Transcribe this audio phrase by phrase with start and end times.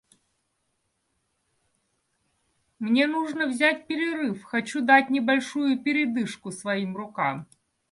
[2.79, 7.45] Мне нужно взять перерыв, хочу дать небольшую передышку своим рукам.